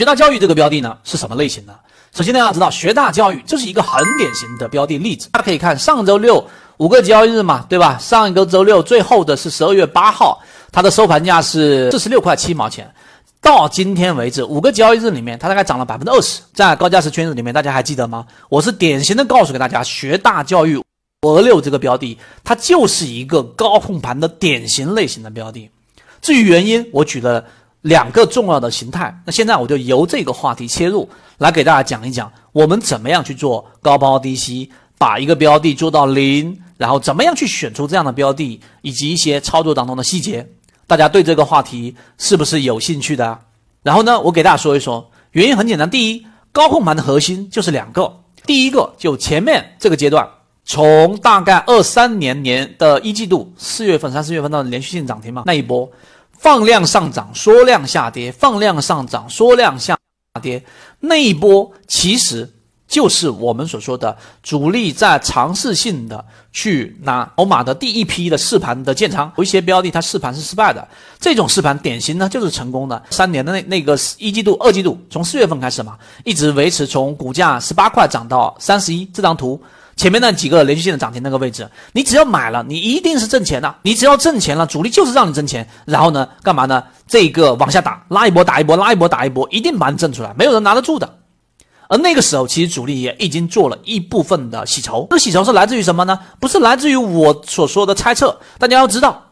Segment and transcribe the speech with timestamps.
[0.00, 1.74] 学大教育这个标的呢是什么类型呢？
[2.14, 5.28] 首先大家要知道，学大教育这是一个很典型的标的例子。
[5.30, 6.42] 大家可以看上周六
[6.78, 7.98] 五个交易日嘛，对吧？
[7.98, 10.40] 上一个周六最后的是十二月八号，
[10.72, 12.90] 它的收盘价是四十六块七毛钱。
[13.42, 16.40] 到今天为止，五个交易日里面，它大概涨了百分之二十。
[16.54, 18.24] 在高价值圈子里面，大家还记得吗？
[18.48, 25.68] 我是典型的告诉给大家，学大教育五二六这个标的，它就是一个高控盘的典型类型的标的。
[26.22, 27.44] 至于原因，我举了。
[27.82, 31.08] 两个重要的形态，那现在我就由这个话题切入，
[31.38, 40.46] 来给大家讲一讲我们怎么样去做高抛低吸，把一个标的做到零，然后怎么样去选出这样的标的，以及一些操作当中的细节。
[40.86, 43.38] 大家对这个话题是不是有兴趣的？
[43.82, 48.12] 然后呢，我给大家说一说，原因很简单，第一，高控盘的核心就是两个，
[48.44, 50.28] 第一个就前面这个阶段，
[50.66, 55.90] 从大概二三年年的一季度四月份、三四月份到连续性涨停嘛那一波。
[56.40, 59.94] 放量上涨，缩量下跌；放量上涨，缩量下
[60.40, 60.64] 跌。
[60.98, 62.50] 那一波其实
[62.88, 69.30] 就是我们所说的主力在尝试性的去拿筹码的第一批的试盘的建仓。
[69.36, 70.88] 有一些标的它试盘是失败的，
[71.20, 73.00] 这种试盘典型呢就是成功的。
[73.10, 79.04] 三年的那那个一季度、二季度，从四月份开始嘛，一直维持从股价十八块涨到三十一。
[79.12, 79.62] 这张图。
[80.00, 83.74] 前面那几个连续性的涨停那个位置，你只要买了，你一定是挣钱的。
[83.82, 85.68] 你只要挣钱了，主力就是让你挣钱。
[85.84, 86.82] 然后呢，干嘛呢？
[87.06, 91.18] 这个往下打，拉一波打一波，拉一波打一波，一定把你挣出来，没有人拿得住的。
[91.90, 95.06] 而那个时候，其实主力也已经做了一部分的洗筹。
[95.10, 96.18] 这个洗筹是来自于什么呢？
[96.40, 98.40] 不是来自于我所说的猜测。
[98.58, 99.22] 大家要知道，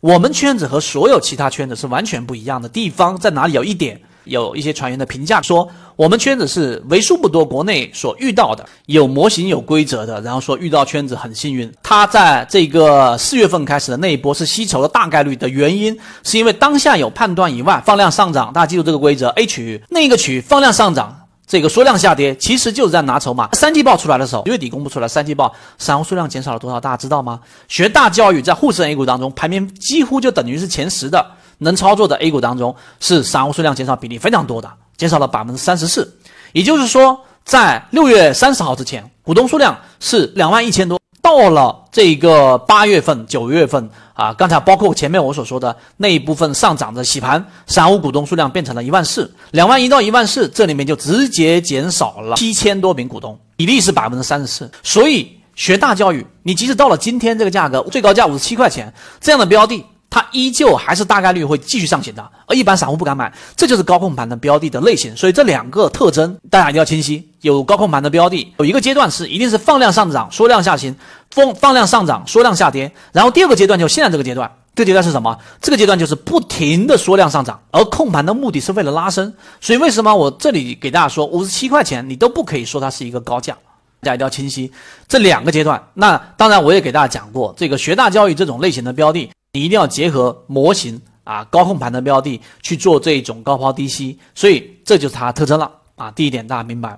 [0.00, 3.54] 我们圈子和所有其他圈子是完全不一样的地方在哪里？
[3.54, 4.02] 有一点。
[4.28, 10.20] 有一些船员的评价说，我们圈子是为数不多国内所遇到的有模型、有规则的。
[10.20, 11.72] 然后说遇到圈子很幸运。
[11.82, 18.52] 他在这个四月份开始的那一波是吸筹的大概率的原因，是因为当下有判断以外放量上涨。
[18.52, 23.48] 大家记住这个规则：A 区域那个区域放量上涨，这个缩量下跌，其实就是在拿筹码。
[23.52, 26.78] 三季报出来的时候，月底公布出来三季报，散户数量减少了多少？
[26.78, 27.40] 大家知道吗？
[27.68, 31.24] 学大教育在沪深 A 股当中排名几乎就等于是前十的。
[31.58, 36.16] 能操作的 A 股当中，是散户数量减少比例非常多的，减少了百分之三十四。
[36.52, 40.98] 也就是说，在六月三十号之前，股东数量是两万一千多。
[41.20, 54.70] 到了这个八月份、九月份啊，刚才包括前面我所说的那一部分上涨的洗盘，散户股东数量变成了一万四，两万一到一万四，这里面就直接减少了七千多名股东，比例是百分之三十四。
[54.82, 58.90] 所以学大教育，你即使到了今天这个价格，最高价五十七块钱
[59.20, 59.84] 这样的标的。
[60.10, 65.14] 它依旧还是大概率会继续上行的，而一般散户不敢买，这就是高控盘的标的的类型。
[65.16, 67.28] 所以这两个特征大家一定要清晰。
[67.42, 70.96] 有高控盘的标的，有一个阶段是一定是放量上涨，缩量下行，
[71.30, 72.90] 放放量上涨，缩量下跌。
[73.12, 75.38] 然后第二个阶段就现在这个阶段，这个阶段是什么？
[75.60, 79.32] 这个阶段就是不停的缩量上涨，而控盘的目的是为了拉升。
[79.60, 83.56] 所以为什么我这里给大家说五十七块钱，你都不可以说它是一个高价，
[84.00, 84.72] 大家一定要清晰
[85.06, 85.80] 这两个阶段。
[85.94, 89.30] 那当然我也给大家讲过，这个学大教育这种类型的标的。
[89.58, 96.12] 你一定要结合模型啊，高控盘的标的去做这种高抛低吸，所以这就是它特征了啊。
[96.12, 96.96] 第一点大家明白。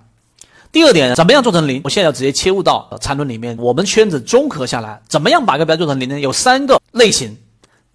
[0.70, 1.80] 第二点，怎么样做成零？
[1.82, 3.56] 我现在要直接切入到缠论里面。
[3.58, 6.20] 我们圈子综合下来，怎么样把一个标做成零呢？
[6.20, 7.34] 有三个类型。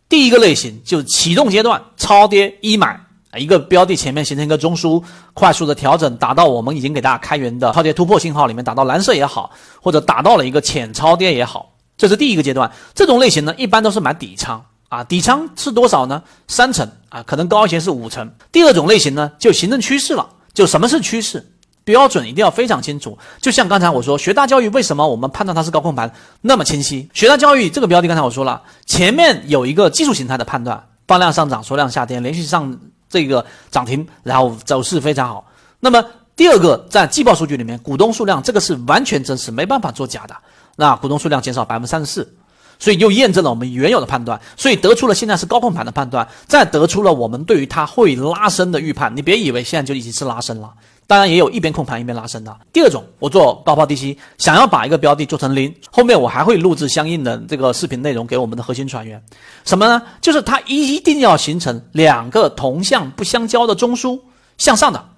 [0.09, 3.00] 第一个类型就是启动阶段超跌一买，
[3.38, 5.02] 一个标的前面形成一个中枢，
[5.36, 11.72] 快速的调整，达到我们已经给大家开源的超跌突破信号里面，达到蓝色也好，或者达到了一个浅超跌也好。
[11.97, 16.22] 这是第一个阶段，这种类型呢，一般都是买底仓啊，底仓是多少呢？
[16.47, 18.29] 三成啊，可能高一些是五成。
[18.51, 21.45] 第二种类型呢，就形成趋势了，就什么是趋势？
[21.84, 23.16] 标准一定要非常清楚。
[23.39, 26.11] 就像刚才我说，学大教育为什么我们判断它是高控盘
[26.41, 27.07] 那么清晰？
[27.13, 32.75] 学大教育这个标的，刚才我说了，前面有一个技术形态的判断，放量上涨，缩量下跌，连续上
[33.07, 35.45] 这个涨停，然后走势非常好。
[35.79, 36.03] 那么
[36.35, 40.35] 第二个，在季报数据里面，股东数量这个是完全真实，没办法做假的。
[40.75, 42.36] 那股东数量减少百分之三十四，
[42.80, 49.16] 所以又验证了我们原有的判断，所以得出了现在是高控盘的判断，再得出了我们对于它会拉升的预判。
[49.16, 50.74] 你别以为现在就已经是拉升了，
[51.08, 52.53] 当然也有一边控盘一边拉升的。
[52.73, 59.23] 第二种，我做高抛低吸，想要把一个标的做成零，后面我还会录制相应的这个视频内容给我们的核心船员。
[59.64, 60.02] 什么呢？
[60.20, 64.20] 就是它一定要形成两个同向不相交的中枢
[64.58, 65.09] 向上的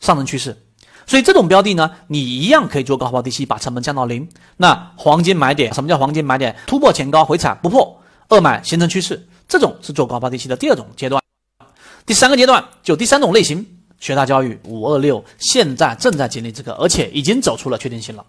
[0.00, 0.54] 上升趋势。
[1.06, 4.28] 所以这种标的呢，你一样可以做高抛低吸，把成本降到零。
[4.56, 6.54] 那黄金买点，什么叫黄金买点？
[6.66, 7.96] 突破前高回踩不破，
[8.28, 11.22] 二买形成趋势，这种是做高抛低吸的第二种阶段。
[12.04, 13.64] 第三个阶段就第三种类型，
[14.00, 18.24] 学大教育五二六现在正在经历这个，而且已经走出了确定性了。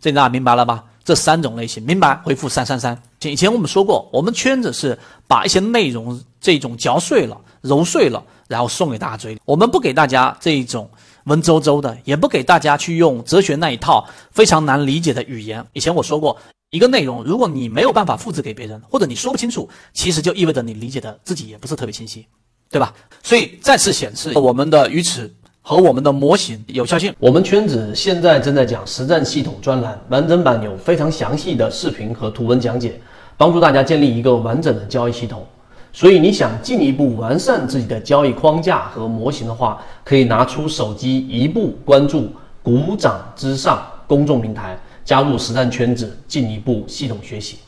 [0.00, 0.84] 这大家明白了吧？
[1.02, 2.14] 这三种类型明白？
[2.22, 2.96] 回复三三三。
[3.22, 8.22] 以前我们说过，我们圈子是把一些内容这种嚼碎了、揉碎了。
[8.50, 9.40] 然后送给大家嘴里。
[9.44, 10.90] 我们不给大家这一种
[11.24, 15.64] 文绉绉的，也不给大家去用哲学那一套非常难理解的语言。
[15.72, 16.36] 以前我说过，
[16.70, 22.26] 一个内容如果你没有办法复制给别人，或者你说不清楚，其实就意味着你理解的自己也不是特别清晰，
[22.70, 22.94] 对吧？
[23.22, 27.14] 所以再次显示我们的鱼池和我们的模型有效性。
[27.18, 33.00] 我们圈子现在正在讲实战系统专栏，完整版有非常详细的视频和图文讲解，
[33.36, 35.46] 帮助大家建立一个完整的交易系统。
[35.92, 42.28] 所以你想进一步完善自己的交易框架和模型的话，可以拿出手机一步关注
[42.62, 47.58] “股掌之上”公众平台，加入实战圈子，进一步系统学习。